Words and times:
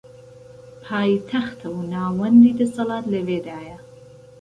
پایتەختە 0.83 1.67
و 1.73 1.77
ناوەندی 1.93 2.57
دەسەڵات 2.59 3.05
لەوێدایە 3.13 3.77